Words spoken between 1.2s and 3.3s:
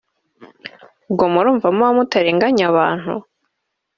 murumva muba mutarenganya abantu